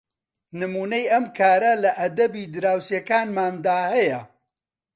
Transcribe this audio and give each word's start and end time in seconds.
نمونەی 0.59 1.05
ئەم 1.11 1.25
کارە 1.37 1.73
لە 1.83 1.91
ئەدەبی 1.99 2.49
دراوسێکانماندا 2.53 3.79
هەیە 3.93 4.21